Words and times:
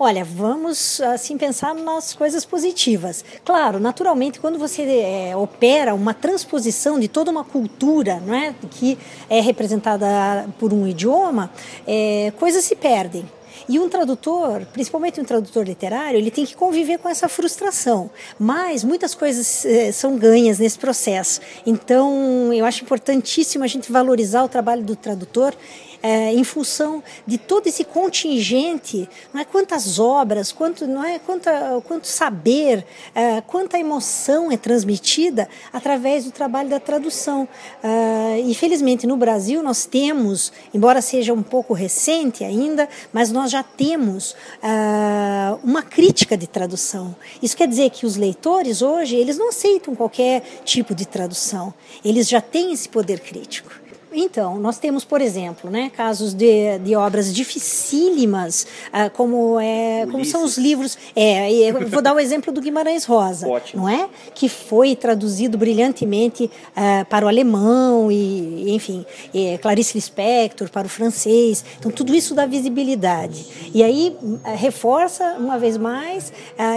Olha, 0.00 0.24
vamos 0.24 1.00
assim 1.00 1.36
pensar 1.36 1.74
nas 1.74 2.14
coisas 2.14 2.44
positivas. 2.44 3.24
Claro, 3.44 3.80
naturalmente, 3.80 4.38
quando 4.38 4.56
você 4.56 4.82
é, 4.82 5.36
opera 5.36 5.92
uma 5.92 6.14
transposição 6.14 7.00
de 7.00 7.08
toda 7.08 7.32
uma 7.32 7.42
cultura, 7.42 8.22
não 8.24 8.32
é, 8.32 8.54
que 8.70 8.96
é 9.28 9.40
representada 9.40 10.48
por 10.56 10.72
um 10.72 10.86
idioma, 10.86 11.50
é, 11.84 12.32
coisas 12.38 12.64
se 12.64 12.76
perdem. 12.76 13.26
E 13.68 13.78
um 13.78 13.88
tradutor, 13.88 14.64
principalmente 14.72 15.20
um 15.20 15.24
tradutor 15.24 15.64
literário, 15.64 16.16
ele 16.16 16.30
tem 16.30 16.46
que 16.46 16.54
conviver 16.54 16.98
com 16.98 17.08
essa 17.08 17.28
frustração. 17.28 18.10
Mas 18.38 18.84
muitas 18.84 19.14
coisas 19.14 19.66
eh, 19.66 19.92
são 19.92 20.16
ganhas 20.16 20.58
nesse 20.58 20.78
processo. 20.78 21.40
Então, 21.66 22.52
eu 22.52 22.64
acho 22.64 22.84
importantíssimo 22.84 23.64
a 23.64 23.66
gente 23.66 23.90
valorizar 23.92 24.42
o 24.44 24.48
trabalho 24.48 24.82
do 24.82 24.96
tradutor 24.96 25.54
é, 26.02 26.32
em 26.32 26.44
função 26.44 27.02
de 27.26 27.38
todo 27.38 27.66
esse 27.66 27.84
contingente, 27.84 29.08
não 29.32 29.40
é 29.40 29.44
quantas 29.44 29.98
obras, 29.98 30.52
quanto 30.52 30.86
não 30.86 31.04
é 31.04 31.18
quanta, 31.18 31.82
quanto 31.86 32.06
saber, 32.06 32.84
é, 33.14 33.40
quanta 33.40 33.78
emoção 33.78 34.50
é 34.50 34.56
transmitida 34.56 35.48
através 35.72 36.24
do 36.24 36.30
trabalho 36.30 36.68
da 36.68 36.80
tradução. 36.80 37.48
É, 37.82 38.40
infelizmente 38.40 39.06
no 39.06 39.16
Brasil 39.16 39.62
nós 39.62 39.86
temos, 39.86 40.52
embora 40.72 41.00
seja 41.00 41.32
um 41.32 41.42
pouco 41.42 41.74
recente 41.74 42.44
ainda, 42.44 42.88
mas 43.12 43.30
nós 43.30 43.50
já 43.50 43.62
temos 43.62 44.36
é, 44.62 45.58
uma 45.62 45.82
crítica 45.82 46.36
de 46.36 46.46
tradução. 46.46 47.14
Isso 47.42 47.56
quer 47.56 47.68
dizer 47.68 47.90
que 47.90 48.06
os 48.06 48.16
leitores 48.16 48.82
hoje 48.82 49.16
eles 49.16 49.36
não 49.36 49.48
aceitam 49.48 49.94
qualquer 49.94 50.42
tipo 50.64 50.94
de 50.94 51.06
tradução. 51.06 51.72
Eles 52.04 52.28
já 52.28 52.40
têm 52.40 52.72
esse 52.72 52.88
poder 52.88 53.20
crítico. 53.20 53.87
Então, 54.12 54.58
nós 54.58 54.78
temos, 54.78 55.04
por 55.04 55.20
exemplo, 55.20 55.70
né, 55.70 55.90
casos 55.94 56.32
de, 56.32 56.78
de 56.78 56.96
obras 56.96 57.32
dificílimas, 57.32 58.66
uh, 58.88 59.10
como, 59.12 59.60
é, 59.60 60.06
como 60.10 60.24
são 60.24 60.44
os 60.44 60.56
livros. 60.56 60.96
É, 61.14 61.50
eu 61.52 61.88
vou 61.88 62.00
dar 62.00 62.14
o 62.14 62.20
exemplo 62.20 62.52
do 62.52 62.60
Guimarães 62.60 63.04
Rosa, 63.04 63.46
Ótimo. 63.46 63.82
não 63.82 63.88
é? 63.88 64.08
Que 64.34 64.48
foi 64.48 64.96
traduzido 64.96 65.58
brilhantemente 65.58 66.44
uh, 66.44 67.04
para 67.06 67.26
o 67.26 67.28
alemão 67.28 68.10
e, 68.10 68.72
enfim, 68.74 69.04
e 69.34 69.58
Clarice 69.58 69.94
Lispector 69.94 70.70
para 70.70 70.86
o 70.86 70.90
francês. 70.90 71.64
Então, 71.78 71.90
tudo 71.90 72.14
isso 72.14 72.34
dá 72.34 72.46
visibilidade. 72.46 73.46
E 73.74 73.82
aí 73.82 74.16
uh, 74.22 74.40
reforça, 74.56 75.36
uma 75.38 75.58
vez 75.58 75.76
mais, 75.76 76.32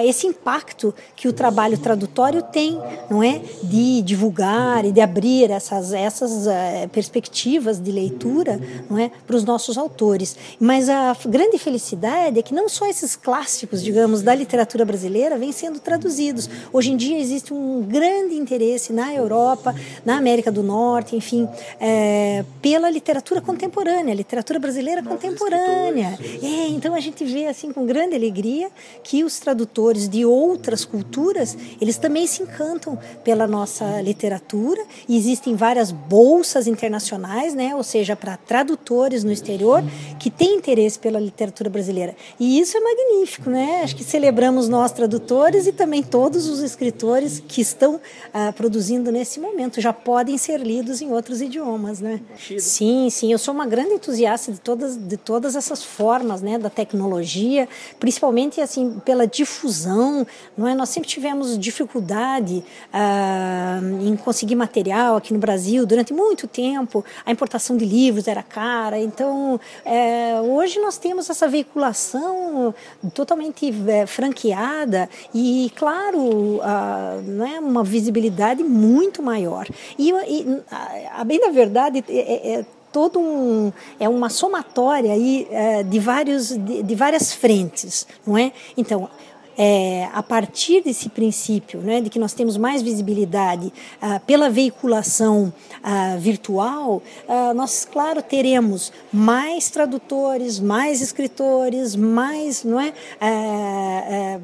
esse 0.05 0.27
impacto 0.27 0.93
que 1.15 1.27
o 1.27 1.33
trabalho 1.33 1.77
tradutório 1.77 2.41
tem, 2.41 2.77
não 3.09 3.23
é? 3.23 3.41
De 3.63 4.01
divulgar 4.01 4.85
e 4.85 4.91
de 4.91 4.99
abrir 4.99 5.49
essas, 5.49 5.93
essas 5.93 6.45
perspectivas 6.91 7.20
perspectivas 7.21 7.79
de 7.79 7.91
leitura 7.91 8.59
não 8.89 8.97
é, 8.97 9.11
para 9.27 9.35
os 9.35 9.43
nossos 9.43 9.77
autores. 9.77 10.35
Mas 10.59 10.89
a 10.89 11.15
grande 11.25 11.57
felicidade 11.57 12.39
é 12.39 12.41
que 12.41 12.53
não 12.53 12.67
só 12.67 12.87
esses 12.87 13.15
clássicos, 13.15 13.83
digamos, 13.83 14.21
da 14.21 14.33
literatura 14.33 14.83
brasileira 14.83 15.37
vêm 15.37 15.51
sendo 15.51 15.79
traduzidos. 15.79 16.49
Hoje 16.73 16.91
em 16.91 16.97
dia 16.97 17.19
existe 17.19 17.53
um 17.53 17.83
grande 17.83 18.35
interesse 18.35 18.91
na 18.91 19.13
Europa, 19.13 19.75
na 20.03 20.17
América 20.17 20.51
do 20.51 20.63
Norte, 20.63 21.15
enfim, 21.15 21.47
é, 21.79 22.43
pela 22.61 22.89
literatura 22.89 23.39
contemporânea, 23.41 24.13
literatura 24.13 24.59
brasileira 24.59 25.01
Novos 25.01 25.21
contemporânea. 25.21 26.17
É, 26.41 26.67
então 26.67 26.95
a 26.95 26.99
gente 26.99 27.23
vê 27.23 27.47
assim 27.47 27.71
com 27.71 27.85
grande 27.85 28.15
alegria 28.15 28.69
que 29.03 29.23
os 29.23 29.39
tradutores 29.39 30.09
de 30.09 30.25
outras 30.25 30.83
culturas 30.83 31.57
eles 31.79 31.97
também 31.97 32.25
se 32.25 32.41
encantam 32.41 32.97
pela 33.23 33.45
nossa 33.45 34.01
literatura 34.01 34.83
e 35.07 35.15
existem 35.15 35.55
várias 35.55 35.91
bolsas 35.91 36.67
internacionais 36.67 37.10
internacionais, 37.11 37.53
né, 37.53 37.75
ou 37.75 37.83
seja, 37.83 38.15
para 38.15 38.37
tradutores 38.37 39.23
no 39.23 39.31
exterior 39.31 39.83
que 40.19 40.29
têm 40.29 40.55
interesse 40.55 40.97
pela 40.97 41.19
literatura 41.19 41.69
brasileira. 41.69 42.15
E 42.39 42.59
isso 42.59 42.77
é 42.77 42.79
magnífico, 42.79 43.49
né? 43.49 43.81
Acho 43.83 43.95
que 43.95 44.03
celebramos 44.03 44.69
nós 44.69 44.91
tradutores 44.91 45.67
e 45.67 45.71
também 45.71 46.03
todos 46.03 46.47
os 46.47 46.59
escritores 46.59 47.41
que 47.45 47.61
estão 47.61 47.99
ah, 48.33 48.53
produzindo 48.53 49.11
nesse 49.11 49.39
momento 49.39 49.81
já 49.81 49.91
podem 49.91 50.37
ser 50.37 50.59
lidos 50.59 51.01
em 51.01 51.11
outros 51.11 51.41
idiomas, 51.41 51.99
né? 51.99 52.21
Sim, 52.59 53.09
sim. 53.09 53.31
Eu 53.31 53.37
sou 53.37 53.53
uma 53.53 53.65
grande 53.65 53.93
entusiasta 53.93 54.51
de 54.51 54.59
todas 54.59 54.97
de 54.97 55.17
todas 55.17 55.55
essas 55.55 55.83
formas, 55.83 56.41
né, 56.41 56.57
da 56.57 56.69
tecnologia, 56.69 57.67
principalmente 57.99 58.61
assim 58.61 59.01
pela 59.03 59.25
difusão. 59.25 60.25
Não 60.57 60.67
é? 60.67 60.75
Nós 60.75 60.89
sempre 60.89 61.09
tivemos 61.09 61.57
dificuldade 61.57 62.63
ah, 62.93 63.79
em 64.01 64.15
conseguir 64.15 64.55
material 64.55 65.15
aqui 65.15 65.33
no 65.33 65.39
Brasil 65.39 65.85
durante 65.85 66.13
muito 66.13 66.47
tempo 66.47 67.00
a 67.25 67.31
importação 67.31 67.77
de 67.77 67.85
livros 67.85 68.27
era 68.27 68.43
cara. 68.43 68.99
Então, 68.99 69.59
é, 69.85 70.39
hoje 70.41 70.79
nós 70.79 70.97
temos 70.97 71.29
essa 71.29 71.47
veiculação 71.47 72.73
totalmente 73.13 73.73
é, 73.87 74.05
franqueada 74.05 75.09
e, 75.33 75.71
claro, 75.75 76.59
a, 76.61 77.19
né, 77.23 77.59
uma 77.59 77.83
visibilidade 77.83 78.63
muito 78.63 79.21
maior. 79.21 79.67
E, 79.97 80.11
e 80.11 80.61
a, 80.71 81.21
a 81.21 81.23
bem 81.23 81.39
da 81.39 81.49
verdade, 81.49 82.03
é, 82.07 82.13
é, 82.13 82.53
é 82.59 82.65
todo 82.91 83.19
um 83.19 83.71
é 83.99 84.09
uma 84.09 84.29
somatória 84.29 85.13
aí 85.13 85.47
é, 85.49 85.81
de 85.81 85.99
vários 85.99 86.49
de, 86.49 86.83
de, 86.83 86.95
várias 86.95 87.33
frentes 87.33 88.05
não 88.27 88.37
é 88.37 88.51
então 88.77 89.09
é, 89.63 90.09
a 90.11 90.23
partir 90.23 90.81
desse 90.81 91.07
princípio, 91.07 91.81
né, 91.81 92.01
de 92.01 92.09
que 92.09 92.17
nós 92.17 92.33
temos 92.33 92.57
mais 92.57 92.81
visibilidade 92.81 93.71
ah, 94.01 94.19
pela 94.19 94.49
veiculação 94.49 95.53
ah, 95.83 96.15
virtual, 96.17 97.03
ah, 97.29 97.53
nós, 97.53 97.85
claro, 97.85 98.23
teremos 98.23 98.91
mais 99.13 99.69
tradutores, 99.69 100.59
mais 100.59 100.99
escritores, 100.99 101.95
mais, 101.95 102.63
não 102.63 102.79
é, 102.79 102.91
é, 103.19 103.27
é 103.27 104.39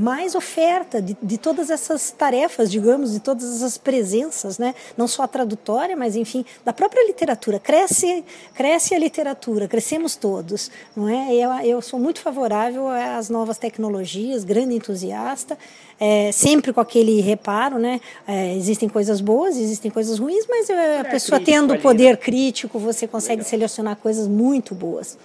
mais 0.00 0.34
oferta 0.34 1.02
de, 1.02 1.14
de, 1.22 1.36
todas 1.36 1.68
essas 1.68 2.10
tarefas, 2.10 2.70
digamos, 2.70 3.12
de 3.12 3.20
todas 3.20 3.56
essas 3.56 3.76
presenças, 3.76 4.58
né, 4.58 4.74
não 4.96 5.06
só 5.06 5.24
a 5.24 5.28
tradutória, 5.28 5.94
mas, 5.94 6.16
enfim, 6.16 6.42
da 6.64 6.72
própria 6.72 7.06
literatura. 7.06 7.60
Cresce, 7.60 8.24
cresce 8.54 8.94
a 8.94 8.98
literatura, 8.98 9.68
crescemos 9.68 10.16
todos, 10.16 10.70
não 10.96 11.06
é? 11.06 11.34
Eu, 11.34 11.50
eu 11.66 11.82
sou 11.82 12.00
muito 12.00 12.20
favorável 12.20 12.88
às 12.88 13.28
novas 13.28 13.58
tecnologias 13.58 14.42
grande 14.42 14.74
entusiasta, 14.74 15.58
é, 16.00 16.32
sempre 16.32 16.72
com 16.72 16.80
aquele 16.80 17.20
reparo, 17.20 17.78
né? 17.78 18.00
É, 18.26 18.56
existem 18.56 18.88
coisas 18.88 19.20
boas, 19.20 19.58
existem 19.58 19.90
coisas 19.90 20.18
ruins, 20.18 20.46
mas 20.48 20.70
é, 20.70 21.00
a 21.00 21.04
pessoa 21.04 21.38
tendo 21.38 21.74
o 21.74 21.78
poder 21.78 22.16
crítico, 22.16 22.78
você 22.78 23.06
consegue 23.06 23.42
Legal. 23.42 23.50
selecionar 23.50 23.96
coisas 23.96 24.26
muito 24.26 24.74
boas. 24.74 25.18